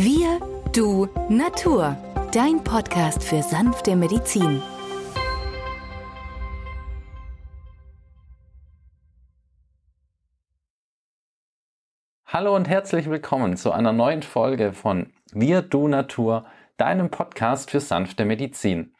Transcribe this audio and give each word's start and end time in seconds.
Wir, 0.00 0.38
du, 0.72 1.08
Natur. 1.28 1.96
Dein 2.30 2.62
Podcast 2.62 3.24
für 3.24 3.42
sanfte 3.42 3.96
Medizin. 3.96 4.62
Hallo 12.26 12.54
und 12.54 12.68
herzlich 12.68 13.10
willkommen 13.10 13.56
zu 13.56 13.72
einer 13.72 13.92
neuen 13.92 14.22
Folge 14.22 14.72
von 14.72 15.12
Wir, 15.32 15.62
du, 15.62 15.88
Natur, 15.88 16.46
deinem 16.76 17.10
Podcast 17.10 17.72
für 17.72 17.80
sanfte 17.80 18.24
Medizin. 18.24 18.94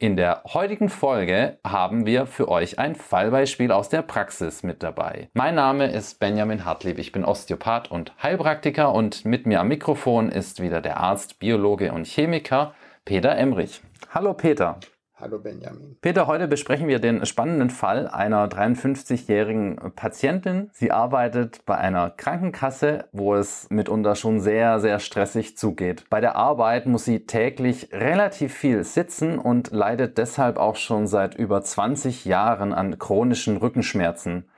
In 0.00 0.14
der 0.14 0.44
heutigen 0.54 0.90
Folge 0.90 1.58
haben 1.66 2.06
wir 2.06 2.26
für 2.26 2.48
euch 2.48 2.78
ein 2.78 2.94
Fallbeispiel 2.94 3.72
aus 3.72 3.88
der 3.88 4.02
Praxis 4.02 4.62
mit 4.62 4.84
dabei. 4.84 5.28
Mein 5.34 5.56
Name 5.56 5.90
ist 5.90 6.20
Benjamin 6.20 6.64
Hartlieb, 6.64 7.00
ich 7.00 7.10
bin 7.10 7.24
Osteopath 7.24 7.90
und 7.90 8.12
Heilpraktiker 8.22 8.94
und 8.94 9.24
mit 9.24 9.46
mir 9.46 9.58
am 9.58 9.66
Mikrofon 9.66 10.30
ist 10.30 10.62
wieder 10.62 10.80
der 10.80 10.98
Arzt, 10.98 11.40
Biologe 11.40 11.90
und 11.90 12.06
Chemiker 12.06 12.74
Peter 13.04 13.36
Emrich. 13.36 13.80
Hallo 14.14 14.34
Peter. 14.34 14.78
Hallo 15.20 15.40
Benjamin. 15.40 15.96
Peter, 16.00 16.28
heute 16.28 16.46
besprechen 16.46 16.86
wir 16.86 17.00
den 17.00 17.26
spannenden 17.26 17.70
Fall 17.70 18.06
einer 18.06 18.46
53-jährigen 18.46 19.92
Patientin. 19.96 20.70
Sie 20.72 20.92
arbeitet 20.92 21.66
bei 21.66 21.76
einer 21.76 22.10
Krankenkasse, 22.10 23.06
wo 23.10 23.34
es 23.34 23.68
mitunter 23.68 24.14
schon 24.14 24.38
sehr, 24.38 24.78
sehr 24.78 25.00
stressig 25.00 25.56
zugeht. 25.56 26.04
Bei 26.08 26.20
der 26.20 26.36
Arbeit 26.36 26.86
muss 26.86 27.04
sie 27.04 27.26
täglich 27.26 27.92
relativ 27.92 28.54
viel 28.54 28.84
sitzen 28.84 29.40
und 29.40 29.72
leidet 29.72 30.18
deshalb 30.18 30.56
auch 30.56 30.76
schon 30.76 31.08
seit 31.08 31.34
über 31.34 31.62
20 31.62 32.24
Jahren 32.24 32.72
an 32.72 33.00
chronischen 33.00 33.56
Rückenschmerzen. 33.56 34.48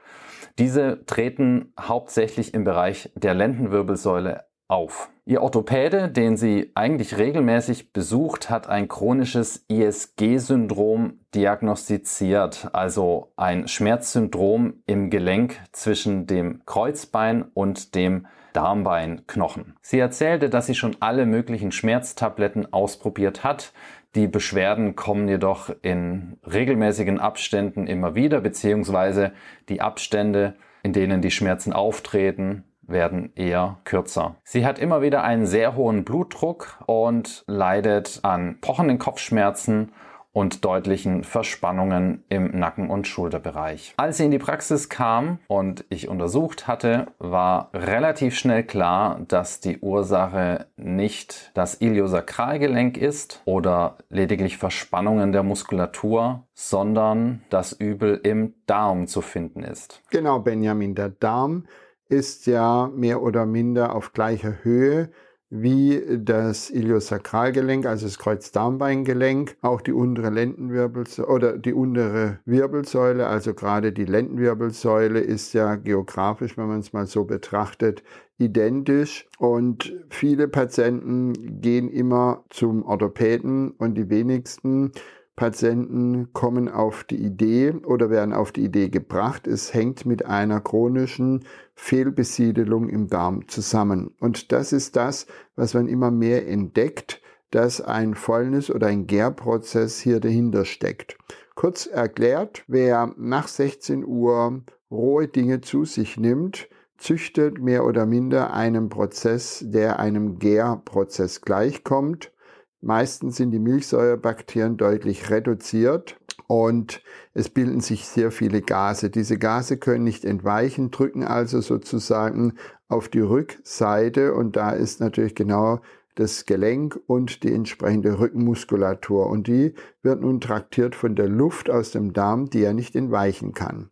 Diese 0.58 1.06
treten 1.06 1.72
hauptsächlich 1.80 2.52
im 2.52 2.64
Bereich 2.64 3.11
der 3.14 3.33
Lendenwirbelsäule 3.33 4.45
auf. 4.69 5.09
Ihr 5.27 5.42
Orthopäde, 5.42 6.08
den 6.08 6.36
sie 6.36 6.72
eigentlich 6.75 7.19
regelmäßig 7.19 7.92
besucht, 7.92 8.50
hat 8.50 8.69
ein 8.69 8.89
chronisches 8.89 9.64
ISG-Syndrom 9.69 11.20
diagnostiziert, 11.34 12.70
also 12.72 13.33
ein 13.36 13.69
Schmerzsyndrom 13.69 14.83
im 14.86 15.11
Gelenk 15.11 15.61
zwischen 15.72 16.27
dem 16.27 16.62
Kreuzbein 16.64 17.42
und 17.42 17.94
dem 17.94 18.27
Darmbeinknochen. 18.53 19.77
Sie 19.83 19.98
erzählte, 19.98 20.48
dass 20.48 20.67
sie 20.67 20.75
schon 20.75 20.97
alle 21.00 21.27
möglichen 21.27 21.70
Schmerztabletten 21.70 22.72
ausprobiert 22.72 23.44
hat. 23.44 23.72
Die 24.14 24.27
Beschwerden 24.27 24.97
kommen 24.97 25.28
jedoch 25.28 25.70
in 25.83 26.39
regelmäßigen 26.50 27.20
Abständen 27.20 27.87
immer 27.87 28.14
wieder, 28.14 28.41
beziehungsweise 28.41 29.33
die 29.69 29.81
Abstände, 29.81 30.56
in 30.83 30.92
denen 30.92 31.22
die 31.22 31.31
Schmerzen 31.31 31.72
auftreten, 31.72 32.64
werden 32.91 33.33
eher 33.34 33.78
kürzer. 33.84 34.36
Sie 34.44 34.66
hat 34.66 34.78
immer 34.78 35.02
wieder 35.02 35.22
einen 35.22 35.46
sehr 35.46 35.77
hohen 35.77 36.05
Blutdruck 36.05 36.78
und 36.86 37.44
leidet 37.47 38.20
an 38.22 38.58
pochenden 38.60 38.98
Kopfschmerzen 38.98 39.92
und 40.32 40.64
deutlichen 40.64 41.24
Verspannungen 41.24 42.24
im 42.28 42.56
Nacken- 42.56 42.88
und 42.88 43.06
Schulterbereich. 43.06 43.94
Als 43.97 44.19
sie 44.19 44.27
in 44.27 44.30
die 44.30 44.38
Praxis 44.38 44.88
kam 44.88 45.38
und 45.48 45.84
ich 45.88 46.08
untersucht 46.08 46.69
hatte, 46.69 47.08
war 47.19 47.70
relativ 47.74 48.36
schnell 48.38 48.62
klar, 48.62 49.20
dass 49.27 49.60
die 49.60 49.78
Ursache 49.80 50.66
nicht 50.77 51.50
das 51.54 51.80
Iliosakralgelenk 51.80 52.97
ist 52.97 53.42
oder 53.44 53.98
lediglich 54.08 54.56
Verspannungen 54.56 55.32
der 55.32 55.42
Muskulatur, 55.42 56.44
sondern 56.54 57.42
das 57.50 57.72
Übel 57.72 58.20
im 58.22 58.54
Darm 58.66 59.08
zu 59.08 59.22
finden 59.22 59.64
ist. 59.64 60.02
Genau, 60.10 60.38
Benjamin, 60.38 60.94
der 60.94 61.08
Darm 61.08 61.64
ist 62.11 62.47
ja 62.47 62.91
mehr 62.94 63.22
oder 63.22 63.47
minder 63.47 63.94
auf 63.94 64.12
gleicher 64.12 64.62
Höhe 64.62 65.11
wie 65.50 66.00
das 66.16 66.70
Iliosakralgelenk, 66.70 67.84
also 67.84 68.06
das 68.06 68.20
Kreuzdarmbeingelenk, 68.20 69.56
auch 69.62 69.81
die 69.81 69.93
untere 69.93 70.31
Lendenwirbelsäule 70.31 71.28
oder 71.28 71.59
die 71.59 71.75
untere 71.75 72.38
Wirbelsäule, 72.44 73.26
also 73.26 73.53
gerade 73.53 73.93
die 73.93 74.04
Lendenwirbelsäule 74.04 75.19
ist 75.19 75.53
ja 75.53 75.75
geografisch, 75.75 76.56
wenn 76.56 76.69
man 76.69 76.78
es 76.78 76.93
mal 76.93 77.06
so 77.06 77.25
betrachtet, 77.25 78.04
identisch. 78.38 79.28
Und 79.38 79.92
viele 80.09 80.47
Patienten 80.47 81.60
gehen 81.60 81.88
immer 81.88 82.44
zum 82.50 82.84
Orthopäden 82.84 83.72
und 83.72 83.94
die 83.94 84.09
wenigsten 84.09 84.92
Patienten 85.36 86.32
kommen 86.32 86.68
auf 86.68 87.04
die 87.04 87.16
Idee 87.16 87.72
oder 87.84 88.10
werden 88.10 88.34
auf 88.34 88.52
die 88.52 88.64
Idee 88.64 88.88
gebracht, 88.88 89.46
es 89.46 89.72
hängt 89.72 90.04
mit 90.04 90.26
einer 90.26 90.60
chronischen 90.60 91.44
Fehlbesiedelung 91.74 92.88
im 92.88 93.08
Darm 93.08 93.48
zusammen. 93.48 94.14
Und 94.20 94.52
das 94.52 94.72
ist 94.72 94.96
das, 94.96 95.26
was 95.56 95.74
man 95.74 95.88
immer 95.88 96.10
mehr 96.10 96.46
entdeckt, 96.46 97.22
dass 97.50 97.80
ein 97.80 98.14
Fäulnis- 98.14 98.70
oder 98.70 98.88
ein 98.88 99.06
Gärprozess 99.06 99.98
hier 99.98 100.20
dahinter 100.20 100.64
steckt. 100.64 101.16
Kurz 101.54 101.86
erklärt, 101.86 102.64
wer 102.68 103.12
nach 103.16 103.48
16 103.48 104.04
Uhr 104.04 104.62
rohe 104.91 105.28
Dinge 105.28 105.60
zu 105.60 105.84
sich 105.84 106.16
nimmt, 106.16 106.68
züchtet 106.97 107.60
mehr 107.60 107.84
oder 107.84 108.06
minder 108.06 108.52
einen 108.52 108.88
Prozess, 108.88 109.64
der 109.66 109.98
einem 109.98 110.38
Gärprozess 110.38 111.41
gleichkommt. 111.41 112.32
Meistens 112.80 113.36
sind 113.36 113.50
die 113.50 113.58
Milchsäurebakterien 113.58 114.76
deutlich 114.76 115.30
reduziert 115.30 116.16
und 116.46 117.02
es 117.34 117.48
bilden 117.48 117.80
sich 117.80 118.06
sehr 118.06 118.30
viele 118.30 118.62
Gase. 118.62 119.10
Diese 119.10 119.38
Gase 119.38 119.76
können 119.76 120.04
nicht 120.04 120.24
entweichen, 120.24 120.91
drücken 120.91 121.22
also 121.22 121.60
sozusagen 121.60 122.54
auf 122.88 123.08
die 123.08 123.20
Rückseite 123.20 124.34
und 124.34 124.56
da 124.56 124.70
ist 124.70 125.00
natürlich 125.00 125.34
genau 125.34 125.80
das 126.16 126.46
Gelenk 126.46 126.98
und 127.06 127.44
die 127.44 127.52
entsprechende 127.52 128.18
Rückenmuskulatur 128.18 129.28
und 129.28 129.47
die 129.47 129.74
wird 130.02 130.22
nun 130.22 130.41
traktiert 130.41 130.94
von 130.94 131.14
der 131.14 131.28
Luft 131.28 131.70
aus 131.70 131.92
dem 131.92 132.12
Darm, 132.12 132.50
die 132.50 132.60
ja 132.60 132.72
nicht 132.72 132.97
entweichen 132.97 133.52
kann. 133.52 133.91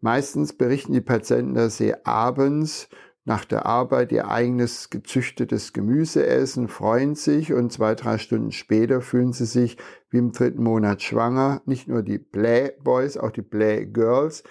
Meistens 0.00 0.52
berichten 0.52 0.92
die 0.92 1.00
Patienten, 1.00 1.54
dass 1.54 1.78
sie 1.78 1.94
abends 2.04 2.88
nach 3.26 3.44
der 3.44 3.66
Arbeit 3.66 4.12
ihr 4.12 4.28
eigenes 4.28 4.88
gezüchtetes 4.88 5.72
Gemüse 5.72 6.24
essen, 6.24 6.68
freuen 6.68 7.16
sich 7.16 7.52
und 7.52 7.72
zwei, 7.72 7.96
drei 7.96 8.18
Stunden 8.18 8.52
später 8.52 9.00
fühlen 9.00 9.32
sie 9.32 9.46
sich 9.46 9.76
wie 10.10 10.18
im 10.18 10.30
dritten 10.30 10.62
Monat 10.62 11.02
schwanger. 11.02 11.60
Nicht 11.66 11.88
nur 11.88 12.02
die 12.02 12.18
Play 12.18 12.72
Boys, 12.82 13.16
auch 13.16 13.32
die 13.32 13.42
Play 13.42 13.84
Girls 13.84 14.44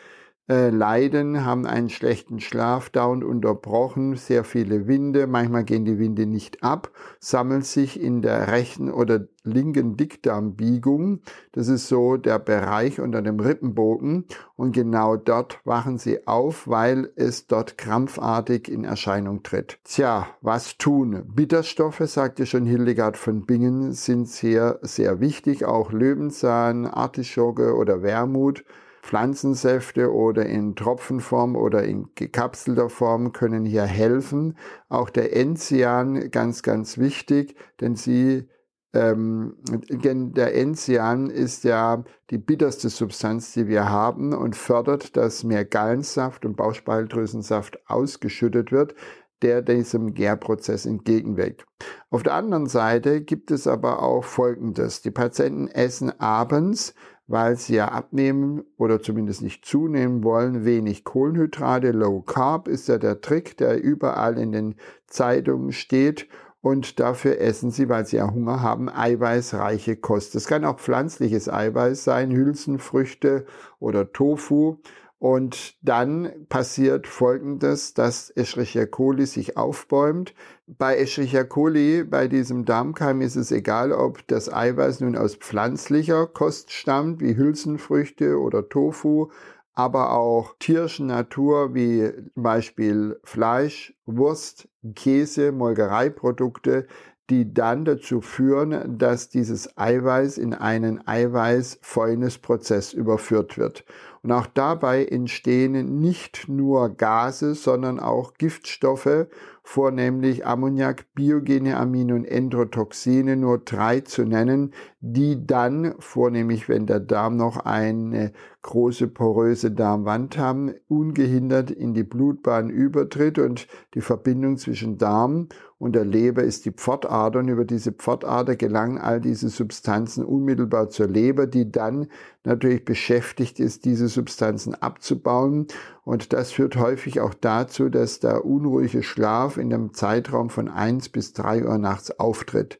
äh, 0.47 0.69
leiden, 0.69 1.43
haben 1.43 1.65
einen 1.65 1.89
schlechten 1.89 2.39
Schlaf 2.39 2.89
dauernd 2.91 3.23
unterbrochen, 3.23 4.15
sehr 4.15 4.43
viele 4.43 4.87
Winde, 4.87 5.25
manchmal 5.25 5.63
gehen 5.63 5.85
die 5.85 5.97
Winde 5.97 6.27
nicht 6.27 6.63
ab, 6.63 6.91
sammeln 7.19 7.63
sich 7.63 7.99
in 7.99 8.21
der 8.21 8.49
rechten 8.49 8.91
oder 8.91 9.27
linken 9.43 9.97
Dickdarmbiegung. 9.97 11.21
Das 11.51 11.67
ist 11.67 11.87
so 11.87 12.17
der 12.17 12.39
Bereich 12.39 12.99
unter 12.99 13.21
dem 13.21 13.39
Rippenbogen 13.39 14.25
und 14.55 14.71
genau 14.73 15.15
dort 15.15 15.59
wachen 15.63 15.97
sie 15.97 16.27
auf, 16.27 16.67
weil 16.67 17.11
es 17.15 17.47
dort 17.47 17.77
krampfartig 17.77 18.69
in 18.69 18.83
Erscheinung 18.83 19.41
tritt. 19.43 19.79
Tja, 19.83 20.27
was 20.41 20.77
tun? 20.77 21.23
Bitterstoffe, 21.27 22.01
sagte 22.05 22.45
schon 22.45 22.65
Hildegard 22.65 23.17
von 23.17 23.45
Bingen, 23.45 23.93
sind 23.93 24.27
sehr, 24.27 24.79
sehr 24.83 25.19
wichtig. 25.19 25.65
Auch 25.65 25.91
Löwenzahn, 25.91 26.85
Artischocke 26.85 27.75
oder 27.75 28.03
Wermut 28.03 28.63
Pflanzensäfte 29.05 30.11
oder 30.11 30.47
in 30.47 30.75
Tropfenform 30.75 31.55
oder 31.55 31.83
in 31.83 32.09
gekapselter 32.15 32.89
Form 32.89 33.33
können 33.33 33.63
hier 33.63 33.83
helfen. 33.83 34.57
Auch 34.89 35.11
der 35.11 35.35
Enzian 35.35 36.31
ganz, 36.31 36.63
ganz 36.63 36.97
wichtig, 36.97 37.55
denn 37.79 37.95
sie 37.95 38.49
ähm, 38.93 39.57
der 39.91 40.55
Enzian 40.55 41.29
ist 41.29 41.65
ja 41.65 42.03
die 42.31 42.39
bitterste 42.39 42.89
Substanz, 42.89 43.53
die 43.53 43.67
wir 43.67 43.89
haben 43.89 44.33
und 44.33 44.55
fördert, 44.55 45.15
dass 45.15 45.43
mehr 45.43 45.65
Gallensaft 45.65 46.43
und 46.43 46.55
Bauchspeicheldrüsensaft 46.55 47.77
ausgeschüttet 47.87 48.71
wird, 48.71 48.95
der 49.43 49.61
diesem 49.61 50.15
Gärprozess 50.15 50.87
entgegenwirkt. 50.87 51.67
Auf 52.09 52.23
der 52.23 52.33
anderen 52.33 52.65
Seite 52.65 53.21
gibt 53.21 53.51
es 53.51 53.67
aber 53.67 54.01
auch 54.01 54.23
Folgendes. 54.23 55.03
Die 55.03 55.11
Patienten 55.11 55.67
essen 55.67 56.19
abends 56.19 56.95
weil 57.27 57.55
sie 57.55 57.75
ja 57.75 57.87
abnehmen 57.89 58.63
oder 58.77 59.01
zumindest 59.01 59.41
nicht 59.41 59.65
zunehmen 59.65 60.23
wollen, 60.23 60.65
wenig 60.65 61.03
Kohlenhydrate. 61.03 61.91
Low 61.91 62.21
Carb 62.21 62.67
ist 62.67 62.87
ja 62.87 62.97
der 62.97 63.21
Trick, 63.21 63.57
der 63.57 63.81
überall 63.81 64.37
in 64.37 64.51
den 64.51 64.75
Zeitungen 65.07 65.71
steht. 65.71 66.27
Und 66.61 66.99
dafür 66.99 67.39
essen 67.39 67.69
sie, 67.69 67.89
weil 67.89 68.07
sie 68.07 68.17
ja 68.17 68.31
Hunger 68.31 68.61
haben, 68.61 68.89
eiweißreiche 68.89 69.97
Kost. 69.97 70.33
Es 70.33 70.47
kann 70.47 70.65
auch 70.65 70.79
pflanzliches 70.79 71.47
Eiweiß 71.47 72.03
sein, 72.03 72.31
Hülsenfrüchte 72.31 73.45
oder 73.79 74.11
Tofu. 74.11 74.77
Und 75.25 75.75
dann 75.81 76.45
passiert 76.49 77.07
Folgendes, 77.07 77.95
dass 77.95 78.29
Escherichia 78.29 78.85
coli 78.85 79.25
sich 79.25 79.57
aufbäumt. 79.57 80.35
Bei 80.67 80.97
Escherichia 80.97 81.43
coli, 81.43 82.03
bei 82.03 82.27
diesem 82.27 82.63
Darmkeim, 82.63 83.21
ist 83.21 83.35
es 83.35 83.51
egal, 83.51 83.91
ob 83.91 84.27
das 84.27 84.53
Eiweiß 84.53 84.99
nun 84.99 85.17
aus 85.17 85.33
pflanzlicher 85.33 86.27
Kost 86.27 86.71
stammt, 86.71 87.21
wie 87.21 87.35
Hülsenfrüchte 87.35 88.39
oder 88.39 88.69
Tofu, 88.69 89.31
aber 89.73 90.11
auch 90.11 90.53
tierischen 90.59 91.07
Natur 91.07 91.73
wie 91.73 92.07
zum 92.35 92.43
Beispiel 92.43 93.19
Fleisch, 93.23 93.95
Wurst, 94.05 94.69
Käse, 94.93 95.51
Molkereiprodukte, 95.51 96.85
die 97.29 97.53
dann 97.53 97.85
dazu 97.85 98.21
führen, 98.21 98.97
dass 98.97 99.29
dieses 99.29 99.77
Eiweiß 99.77 100.37
in 100.37 100.53
einen 100.53 101.07
Eiweißfäulnisprozess 101.07 102.93
überführt 102.93 103.57
wird. 103.57 103.83
Und 104.25 104.31
auch 104.31 104.47
dabei 104.47 105.05
entstehen 105.05 105.99
nicht 105.99 106.49
nur 106.49 106.89
Gase, 106.89 107.53
sondern 107.53 107.99
auch 107.99 108.33
Giftstoffe, 108.33 109.27
vornehmlich 109.61 110.47
Ammoniak, 110.47 111.13
biogene 111.13 111.77
Amine 111.77 112.15
und 112.15 112.25
Endotoxine, 112.25 113.35
nur 113.35 113.59
drei 113.59 113.99
zu 113.99 114.23
nennen, 114.23 114.73
die 114.99 115.45
dann, 115.45 115.93
vornehmlich 115.99 116.67
wenn 116.67 116.87
der 116.87 117.01
Darm 117.01 117.35
noch 117.37 117.57
eine 117.57 118.31
große 118.63 119.07
poröse 119.07 119.69
Darmwand 119.69 120.39
haben, 120.39 120.73
ungehindert 120.87 121.69
in 121.69 121.93
die 121.93 122.03
Blutbahn 122.03 122.71
übertritt 122.71 123.37
und 123.37 123.67
die 123.93 124.01
Verbindung 124.01 124.57
zwischen 124.57 124.97
Darm 124.97 125.49
und 125.85 125.93
der 125.93 126.03
Leber 126.03 126.41
ist 126.41 126.65
die 126.65 126.71
Pfortader 126.71 127.41
und 127.41 127.47
über 127.47 127.63
diese 127.63 127.91
Pfortader 127.91 128.55
gelangen 128.55 128.97
all 128.97 129.21
diese 129.21 129.49
Substanzen 129.49 130.25
unmittelbar 130.25 130.89
zur 130.89 131.07
Leber, 131.07 131.45
die 131.45 131.71
dann 131.71 132.07
natürlich 132.43 132.83
beschäftigt 132.85 133.59
ist, 133.59 133.85
diese 133.85 134.07
Substanzen 134.07 134.73
abzubauen 134.73 135.67
und 136.03 136.33
das 136.33 136.51
führt 136.51 136.75
häufig 136.77 137.21
auch 137.21 137.35
dazu, 137.35 137.89
dass 137.89 138.19
der 138.19 138.45
unruhige 138.45 139.03
Schlaf 139.03 139.57
in 139.57 139.69
dem 139.69 139.93
Zeitraum 139.93 140.49
von 140.49 140.69
eins 140.69 141.07
bis 141.07 141.33
drei 141.33 141.63
Uhr 141.63 141.77
nachts 141.77 142.19
auftritt. 142.19 142.79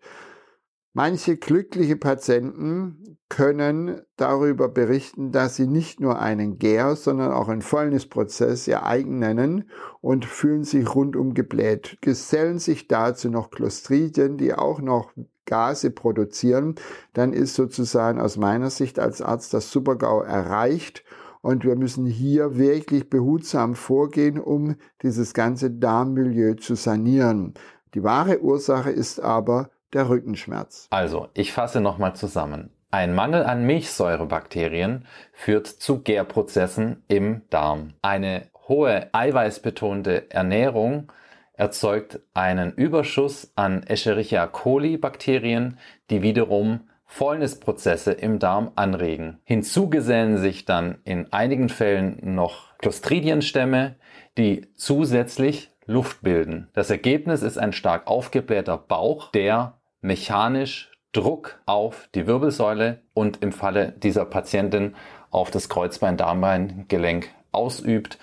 Manche 0.98 1.36
glückliche 1.36 1.98
Patienten 1.98 3.18
können 3.28 4.00
darüber 4.16 4.70
berichten, 4.70 5.34
dass 5.34 5.58
sie 5.58 5.68
nicht 5.68 6.00
nur 6.00 6.20
einen 6.22 6.58
Gär, 6.58 6.96
sondern 6.96 7.34
auch 7.34 7.50
einen 7.50 7.62
Fäulnisprozess 7.62 8.66
ihr 8.70 8.86
eigen 8.86 9.20
nennen 9.20 9.70
und 10.00 10.24
fühlen 10.24 10.64
sich 10.64 10.96
rundum 10.96 11.34
gebläht. 11.34 11.98
Gesellen 12.00 12.60
sich 12.60 12.88
dazu 12.88 13.30
noch 13.30 13.52
Clostridien, 13.52 14.38
die 14.38 14.54
auch 14.54 14.80
noch 14.80 15.12
Gase 15.44 15.92
produzieren, 15.92 16.76
dann 17.12 17.34
ist 17.34 17.56
sozusagen 17.56 18.22
aus 18.22 18.38
meiner 18.38 18.70
Sicht 18.70 18.98
als 18.98 19.22
Arzt 19.22 19.54
das 19.54 19.72
Supergau 19.72 20.22
erreicht 20.22 21.04
und 21.42 21.66
wir 21.66 21.76
müssen 21.76 22.06
hier 22.06 22.58
wirklich 22.58 23.10
behutsam 23.10 23.76
vorgehen, 23.76 24.40
um 24.40 24.76
dieses 25.04 25.34
ganze 25.34 25.72
Darmmilieu 25.72 26.54
zu 26.54 26.76
sanieren. 26.76 27.54
Die 27.96 28.04
wahre 28.04 28.40
Ursache 28.42 28.92
ist 28.92 29.20
aber 29.20 29.72
der 29.96 30.10
Rückenschmerz. 30.10 30.88
Also, 30.92 31.30
ich 31.34 31.52
fasse 31.52 31.82
nochmal 31.82 32.16
zusammen. 32.16 32.70
Ein 32.92 33.16
Mangel 33.16 33.44
an 33.44 33.66
Milchsäurebakterien 33.66 35.06
führt 35.34 35.68
zu 35.68 36.02
Gärprozessen 36.02 37.04
im 37.08 37.42
Darm. 37.50 37.94
Eine 38.02 38.44
hohe 38.68 39.10
eiweißbetonte 39.14 40.32
Ernährung 40.32 41.12
erzeugt 41.54 42.20
einen 42.34 42.72
Überschuss 42.74 43.52
an 43.56 43.84
Escherichia 43.84 44.48
coli 44.48 44.98
Bakterien, 44.98 45.78
die 46.10 46.22
wiederum 46.22 46.82
Fäulnisprozesse 47.06 48.12
im 48.12 48.40
Darm 48.40 48.72
anregen. 48.76 49.40
Hinzu 49.44 49.90
gesellen 49.90 50.38
sich 50.38 50.66
dann 50.66 50.98
in 51.04 51.32
einigen 51.32 51.70
Fällen 51.70 52.20
noch 52.36 52.78
Clostridienstämme, 52.80 53.96
die 54.38 54.68
zusätzlich 54.76 55.72
Luft 55.86 56.22
bilden. 56.22 56.68
Das 56.74 56.90
Ergebnis 56.90 57.42
ist 57.42 57.58
ein 57.58 57.72
stark 57.72 58.08
aufgeblähter 58.08 58.78
Bauch, 58.78 59.32
der 59.32 59.75
mechanisch 60.06 60.92
Druck 61.14 61.60
auf 61.66 62.10
die 62.14 62.28
Wirbelsäule 62.28 63.02
und 63.14 63.42
im 63.42 63.52
Falle 63.52 63.94
dieser 63.94 64.26
Patientin 64.26 64.96
auf 65.32 65.50
das 65.50 65.68
Kreuzbein-Darmbein-Gelenk 65.68 67.30
ausübt. 67.52 68.20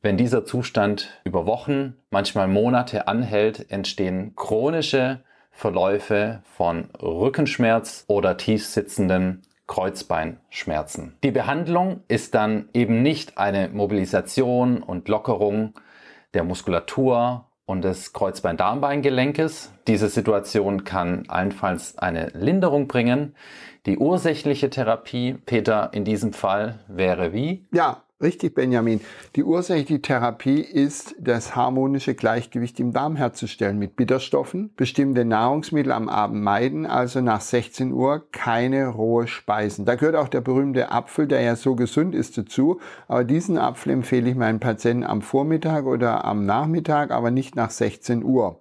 Wenn 0.00 0.16
dieser 0.16 0.44
Zustand 0.44 1.20
über 1.24 1.44
Wochen, 1.46 1.96
manchmal 2.10 2.46
Monate 2.46 3.08
anhält, 3.08 3.70
entstehen 3.72 4.34
chronische 4.36 5.24
Verläufe 5.50 6.42
von 6.44 6.88
Rückenschmerz 7.02 8.04
oder 8.06 8.36
tiefsitzenden 8.36 9.42
Kreuzbeinschmerzen. 9.66 11.16
Die 11.24 11.32
Behandlung 11.32 12.02
ist 12.06 12.36
dann 12.36 12.68
eben 12.72 13.02
nicht 13.02 13.38
eine 13.38 13.68
Mobilisation 13.68 14.84
und 14.84 15.08
Lockerung 15.08 15.74
der 16.32 16.44
Muskulatur 16.44 17.47
und 17.68 17.82
des 17.82 18.14
Kreuzbein-Darmbein-Gelenkes. 18.14 19.70
Diese 19.86 20.08
Situation 20.08 20.84
kann 20.84 21.24
allenfalls 21.28 21.98
eine 21.98 22.28
Linderung 22.28 22.88
bringen. 22.88 23.34
Die 23.84 23.98
ursächliche 23.98 24.70
Therapie, 24.70 25.34
Peter, 25.34 25.90
in 25.92 26.04
diesem 26.04 26.32
Fall 26.32 26.78
wäre 26.88 27.34
wie? 27.34 27.66
Ja, 27.70 28.04
Richtig, 28.20 28.56
Benjamin. 28.56 29.00
Die 29.36 29.44
ursächliche 29.44 30.02
Therapie 30.02 30.60
ist, 30.60 31.14
das 31.20 31.54
harmonische 31.54 32.16
Gleichgewicht 32.16 32.80
im 32.80 32.92
Darm 32.92 33.14
herzustellen 33.14 33.78
mit 33.78 33.94
Bitterstoffen, 33.94 34.72
bestimmte 34.74 35.24
Nahrungsmittel 35.24 35.92
am 35.92 36.08
Abend 36.08 36.42
meiden, 36.42 36.84
also 36.84 37.20
nach 37.20 37.40
16 37.40 37.92
Uhr 37.92 38.26
keine 38.32 38.88
rohe 38.88 39.28
Speisen. 39.28 39.84
Da 39.84 39.94
gehört 39.94 40.16
auch 40.16 40.26
der 40.26 40.40
berühmte 40.40 40.90
Apfel, 40.90 41.28
der 41.28 41.42
ja 41.42 41.54
so 41.54 41.76
gesund 41.76 42.12
ist, 42.12 42.36
dazu. 42.36 42.80
Aber 43.06 43.22
diesen 43.22 43.56
Apfel 43.56 43.92
empfehle 43.92 44.30
ich 44.30 44.34
meinen 44.34 44.58
Patienten 44.58 45.04
am 45.04 45.22
Vormittag 45.22 45.84
oder 45.84 46.24
am 46.24 46.44
Nachmittag, 46.44 47.12
aber 47.12 47.30
nicht 47.30 47.54
nach 47.54 47.70
16 47.70 48.24
Uhr. 48.24 48.58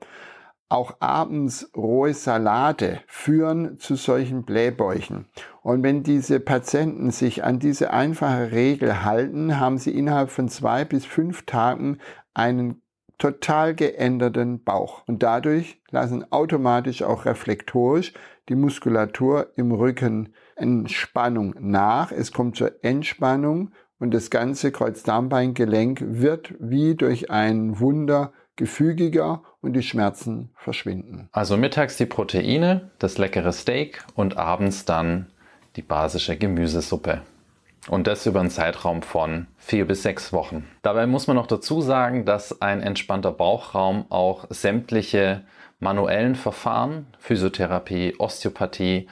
Auch 0.70 0.98
abends 1.00 1.72
rohe 1.76 2.14
Salate 2.14 3.00
führen 3.08 3.78
zu 3.80 3.96
solchen 3.96 4.44
Blähbäuchen. 4.44 5.28
Und 5.62 5.84
wenn 5.84 6.04
diese 6.04 6.40
Patienten 6.40 7.12
sich 7.12 7.44
an 7.44 7.60
diese 7.60 7.92
einfache 7.92 8.52
Regel 8.52 9.04
halten, 9.04 9.60
haben 9.60 9.78
sie 9.78 9.92
innerhalb 9.92 10.30
von 10.30 10.50
zwei 10.50 10.84
bis 10.84 11.06
fünf 11.06 11.46
Tagen 11.46 12.00
einen 12.34 12.82
total 13.18 13.76
geänderten 13.76 14.64
Bauch. 14.64 15.04
Und 15.08 15.24
dadurch 15.24 15.82
lassen 15.90 16.32
automatisch 16.32 17.02
auch 17.02 17.26
reflektorisch 17.26 18.14
die 18.50 18.56
Muskulatur 18.56 19.52
im 19.56 19.72
Rücken 19.72 20.34
Entspannung 20.56 21.56
nach. 21.60 22.12
Es 22.12 22.32
kommt 22.32 22.56
zur 22.56 22.84
Entspannung 22.84 23.72
und 24.00 24.14
das 24.14 24.30
ganze 24.30 24.72
Kreuzdarmbeingelenk 24.72 26.02
wird 26.02 26.54
wie 26.60 26.96
durch 26.96 27.32
ein 27.32 27.80
Wunder 27.80 28.32
gefügiger 28.58 29.44
und 29.62 29.74
die 29.74 29.84
Schmerzen 29.84 30.50
verschwinden. 30.56 31.30
Also 31.32 31.56
mittags 31.56 31.96
die 31.96 32.06
Proteine, 32.06 32.92
das 33.00 33.18
leckere 33.18 33.54
Steak 33.54 34.04
und 34.16 34.38
abends 34.38 34.84
dann 34.84 35.28
die 35.78 35.82
basische 35.82 36.36
Gemüsesuppe. 36.36 37.22
Und 37.88 38.08
das 38.08 38.26
über 38.26 38.42
einen 38.42 38.50
Zeitraum 38.50 39.02
von 39.02 39.48
vier 39.58 39.88
bis 39.88 40.04
sechs 40.04 40.34
Wochen. 40.34 40.68
Dabei 40.82 41.08
muss 41.08 41.28
man 41.28 41.38
noch 41.38 41.48
dazu 41.48 41.80
sagen, 41.80 42.26
dass 42.26 42.62
ein 42.62 42.82
entspannter 42.82 43.32
Bauchraum 43.32 44.06
auch 44.10 44.46
sämtliche 44.50 45.46
manuellen 45.80 46.36
Verfahren, 46.36 47.08
Physiotherapie, 47.20 48.16
Osteopathie, 48.18 49.08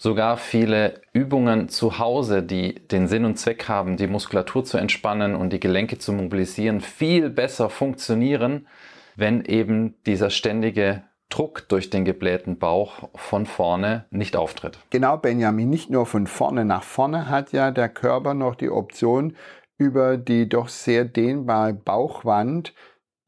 sogar 0.00 0.38
viele 0.38 1.02
Übungen 1.12 1.68
zu 1.68 1.98
Hause, 1.98 2.42
die 2.42 2.74
den 2.74 3.06
Sinn 3.06 3.26
und 3.26 3.38
Zweck 3.38 3.68
haben, 3.68 3.98
die 3.98 4.06
Muskulatur 4.06 4.64
zu 4.64 4.78
entspannen 4.78 5.34
und 5.34 5.52
die 5.52 5.60
Gelenke 5.60 5.98
zu 5.98 6.14
mobilisieren, 6.14 6.80
viel 6.80 7.28
besser 7.28 7.68
funktionieren, 7.68 8.66
wenn 9.14 9.44
eben 9.44 10.02
dieser 10.06 10.30
ständige 10.30 11.02
Druck 11.28 11.68
durch 11.68 11.90
den 11.90 12.06
geblähten 12.06 12.58
Bauch 12.58 13.10
von 13.14 13.44
vorne 13.44 14.06
nicht 14.10 14.36
auftritt. 14.36 14.78
Genau, 14.88 15.18
Benjamin, 15.18 15.68
nicht 15.68 15.90
nur 15.90 16.06
von 16.06 16.26
vorne 16.26 16.64
nach 16.64 16.82
vorne 16.82 17.28
hat 17.28 17.52
ja 17.52 17.70
der 17.70 17.90
Körper 17.90 18.32
noch 18.32 18.54
die 18.54 18.70
Option, 18.70 19.36
über 19.76 20.16
die 20.16 20.48
doch 20.48 20.70
sehr 20.70 21.04
dehnbare 21.04 21.74
Bauchwand 21.74 22.72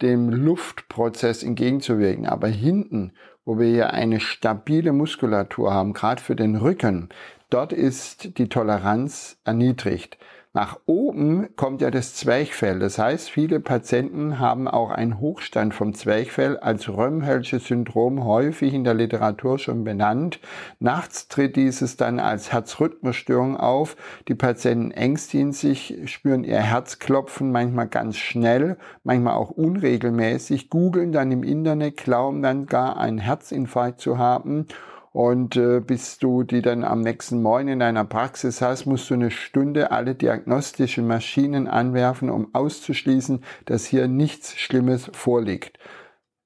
dem 0.01 0.31
Luftprozess 0.31 1.43
entgegenzuwirken. 1.43 2.25
Aber 2.25 2.49
hinten 2.49 3.13
wo 3.45 3.59
wir 3.59 3.71
ja 3.71 3.87
eine 3.89 4.21
stabile 4.21 4.93
Muskulatur 4.93 5.73
haben, 5.73 5.93
gerade 5.93 6.23
für 6.23 6.37
den 6.37 6.57
Rücken, 6.57 7.09
dort 7.51 7.73
ist 7.73 8.39
die 8.39 8.49
Toleranz 8.49 9.39
erniedrigt. 9.45 10.19
Nach 10.55 10.79
oben 10.85 11.57
kommt 11.57 11.81
ja 11.81 11.91
das 11.91 12.15
Zwerchfell. 12.15 12.79
Das 12.79 12.99
heißt, 12.99 13.31
viele 13.31 13.59
Patienten 13.59 14.39
haben 14.39 14.69
auch 14.69 14.91
einen 14.91 15.19
Hochstand 15.19 15.73
vom 15.73 15.95
Zwerchfell 15.95 16.59
als 16.59 16.91
Römhelsche 16.91 17.59
Syndrom 17.59 18.25
häufig 18.27 18.75
in 18.75 18.85
der 18.85 18.93
Literatur 18.93 19.59
schon 19.59 19.83
benannt. 19.83 20.41
Nachts 20.79 21.29
tritt 21.29 21.57
dieses 21.57 21.97
dann 21.97 22.21
als 22.21 22.53
Herzrhythmusstörung 22.53 23.57
auf. 23.57 23.97
Die 24.29 24.35
Patienten 24.35 24.91
ängstigen 24.91 25.53
sich, 25.53 25.97
spüren 26.05 26.45
ihr 26.45 26.61
Herzklopfen 26.61 27.51
manchmal 27.51 27.89
ganz 27.89 28.19
schnell, 28.19 28.77
manchmal 29.05 29.37
auch 29.37 29.49
unregelmäßig, 29.49 30.69
googeln 30.69 31.13
dann 31.13 31.33
im 31.33 31.45
Internet, 31.45 31.97
glauben 31.97 32.43
dann 32.43 32.67
gar 32.67 32.99
einen 32.99 33.17
Herzinfarkt 33.17 34.03
zu 34.03 34.19
haben 34.19 34.67
und 35.13 35.57
äh, 35.57 35.81
bis 35.81 36.19
du 36.19 36.43
die 36.43 36.63
dann 36.63 36.85
am 36.85 37.03
nächsten 37.03 37.43
Morgen 37.43 37.69
in 37.69 37.79
deiner 37.79 38.05
Praxis 38.05 38.63
hast, 38.63 38.87
musst 38.87 39.11
du 39.11 39.15
eine 39.15 39.31
Stunde 39.31 39.91
alle 39.91 40.15
diagnostischen 40.15 41.07
Maschinen 41.07 41.69
anwerfen, 41.69 42.31
um 42.31 42.55
auszuschließen, 42.55 43.45
dass 43.67 43.85
hier 43.85 44.09
nichts 44.09 44.57
Schlimmes 44.57 45.11
vorliegt. 45.13 45.79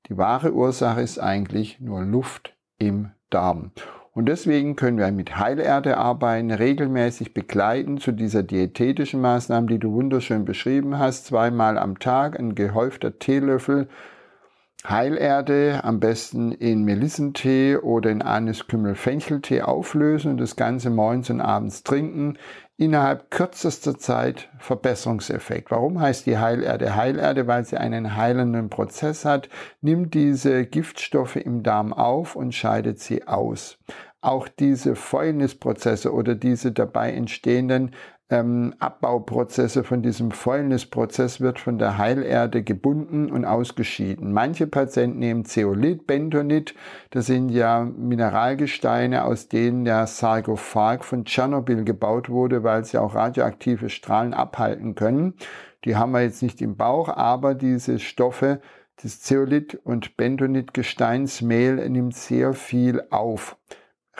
Die 0.08 0.16
wahre 0.16 0.52
Ursache 0.52 1.00
ist 1.00 1.18
eigentlich 1.18 1.80
nur 1.80 2.02
Luft 2.02 2.56
im 2.78 3.10
Darm. 3.30 3.70
Und 4.12 4.26
deswegen 4.26 4.76
können 4.76 4.98
wir 4.98 5.12
mit 5.12 5.36
Heilerde 5.36 5.98
arbeiten, 5.98 6.50
regelmäßig 6.50 7.34
begleiten 7.34 7.98
zu 7.98 8.12
dieser 8.12 8.42
diätetischen 8.42 9.20
Maßnahme, 9.20 9.66
die 9.66 9.78
du 9.78 9.92
wunderschön 9.92 10.44
beschrieben 10.44 10.98
hast. 10.98 11.26
Zweimal 11.26 11.76
am 11.76 11.98
Tag 11.98 12.38
ein 12.38 12.54
gehäufter 12.54 13.18
Teelöffel 13.18 13.88
Heilerde 14.88 15.80
am 15.82 16.00
besten 16.00 16.52
in 16.52 16.84
Melissentee 16.84 17.76
oder 17.76 18.10
in 18.10 18.22
Anis-Kümmel-Fencheltee 18.22 19.62
auflösen 19.62 20.32
und 20.32 20.38
das 20.38 20.56
Ganze 20.56 20.90
morgens 20.90 21.28
und 21.30 21.40
abends 21.40 21.82
trinken. 21.82 22.38
Innerhalb 22.78 23.30
kürzester 23.30 23.98
Zeit 23.98 24.50
Verbesserungseffekt. 24.58 25.70
Warum 25.70 25.98
heißt 25.98 26.26
die 26.26 26.36
Heilerde 26.36 26.94
Heilerde? 26.94 27.46
Weil 27.46 27.64
sie 27.64 27.78
einen 27.78 28.16
heilenden 28.16 28.68
Prozess 28.68 29.24
hat, 29.24 29.48
nimmt 29.80 30.12
diese 30.12 30.66
Giftstoffe 30.66 31.36
im 31.36 31.62
Darm 31.62 31.92
auf 31.94 32.36
und 32.36 32.54
scheidet 32.54 33.00
sie 33.00 33.26
aus. 33.26 33.78
Auch 34.20 34.48
diese 34.48 34.96
Fäulnisprozesse 34.96 36.12
oder 36.12 36.34
diese 36.34 36.72
dabei 36.72 37.12
entstehenden 37.12 37.92
ähm, 38.28 38.74
Abbauprozesse 38.80 39.84
von 39.84 40.02
diesem 40.02 40.32
Fäulnisprozess 40.32 41.40
wird 41.40 41.60
von 41.60 41.78
der 41.78 41.96
Heilerde 41.96 42.64
gebunden 42.64 43.30
und 43.30 43.44
ausgeschieden. 43.44 44.32
Manche 44.32 44.66
Patienten 44.66 45.20
nehmen 45.20 45.44
Zeolit, 45.44 46.06
Bentonit, 46.06 46.74
das 47.10 47.26
sind 47.26 47.50
ja 47.50 47.84
Mineralgesteine, 47.84 49.24
aus 49.24 49.48
denen 49.48 49.84
der 49.84 50.06
Sarkophag 50.08 51.04
von 51.04 51.24
Tschernobyl 51.24 51.84
gebaut 51.84 52.28
wurde, 52.28 52.64
weil 52.64 52.84
sie 52.84 52.98
auch 52.98 53.14
radioaktive 53.14 53.90
Strahlen 53.90 54.34
abhalten 54.34 54.96
können. 54.96 55.34
Die 55.84 55.94
haben 55.94 56.10
wir 56.10 56.22
jetzt 56.22 56.42
nicht 56.42 56.60
im 56.60 56.76
Bauch, 56.76 57.08
aber 57.08 57.54
diese 57.54 58.00
Stoffe, 58.00 58.60
das 59.02 59.20
Zeolit 59.20 59.78
und 59.84 60.16
Bentonit-Gesteinsmehl 60.16 61.88
nimmt 61.88 62.16
sehr 62.16 62.54
viel 62.54 63.04
auf 63.10 63.56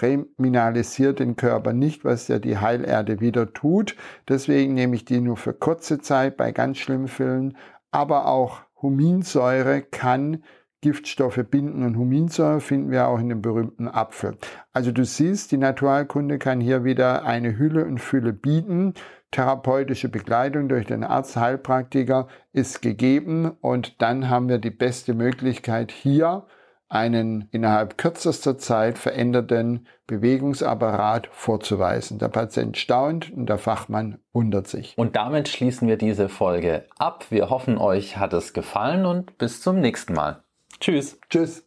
remineralisiert 0.01 1.19
den 1.19 1.37
Körper 1.37 1.73
nicht, 1.73 2.05
was 2.05 2.29
ja 2.29 2.39
die 2.39 2.59
Heilerde 2.59 3.21
wieder 3.21 3.53
tut. 3.53 3.97
Deswegen 4.29 4.75
nehme 4.75 4.97
ich 4.97 5.05
die 5.05 5.21
nur 5.21 5.37
für 5.37 5.55
kurze 5.55 6.01
Zeit 6.01 6.37
bei 6.37 6.53
ganz 6.53 6.79
schlimmen 6.79 7.09
Fällen. 7.09 7.57
Aber 7.91 8.27
auch 8.27 8.61
Huminsäure 8.83 9.83
kann 9.83 10.43
Giftstoffe 10.83 11.45
binden 11.51 11.85
und 11.85 11.97
Huminsäure 11.97 12.61
finden 12.61 12.91
wir 12.91 13.09
auch 13.09 13.19
in 13.19 13.29
dem 13.29 13.43
berühmten 13.43 13.89
Apfel. 13.89 14.37
Also 14.73 14.93
du 14.93 15.05
siehst, 15.05 15.51
die 15.51 15.57
Naturalkunde 15.57 16.39
kann 16.39 16.61
hier 16.61 16.85
wieder 16.85 17.25
eine 17.25 17.59
Hülle 17.59 17.85
und 17.87 17.99
Fülle 17.99 18.33
bieten. 18.33 18.95
Therapeutische 19.33 20.09
Begleitung 20.09 20.69
durch 20.69 20.87
den 20.87 21.03
Arzt, 21.03 21.37
Heilpraktiker 21.37 22.29
ist 22.53 22.83
gegeben 22.83 23.51
und 23.61 24.01
dann 24.01 24.31
haben 24.31 24.49
wir 24.49 24.59
die 24.59 24.71
beste 24.71 25.15
Möglichkeit 25.15 25.91
hier 25.91 26.47
einen 26.89 27.49
innerhalb 27.51 27.99
kürzester 27.99 28.59
Zeit 28.59 28.99
veränderten 28.99 29.87
Bewegungsapparat 30.07 31.29
vorzuweisen. 31.33 32.19
Der 32.19 32.29
Patient 32.29 32.77
staunt 32.77 33.33
und 33.33 33.47
der 33.49 33.59
Fachmann 33.59 34.19
wundert 34.33 34.69
sich. 34.69 34.97
Und 34.97 35.17
damit 35.17 35.49
schließen 35.49 35.89
wir 35.89 35.97
diese 35.97 36.29
Folge 36.29 36.87
ab. 36.97 37.27
Wir 37.31 37.51
hoffen, 37.51 37.79
euch 37.79 38.17
hat 38.17 38.33
es 38.33 38.53
gefallen 38.53 39.05
und 39.05 39.37
bis 39.39 39.61
zum 39.61 39.81
nächsten 39.81 40.15
Mal. 40.15 40.45
Tschüss. 40.81 41.19
Tschüss. 41.29 41.67